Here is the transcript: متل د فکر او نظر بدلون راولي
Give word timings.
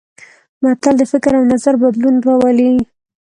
متل 0.61 0.95
د 0.99 1.03
فکر 1.11 1.31
او 1.39 1.43
نظر 1.53 1.73
بدلون 1.83 2.15
راولي 2.25 2.71